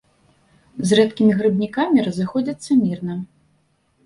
[0.91, 3.19] З рэдкімі грыбнікамі разыходзяцца мірна.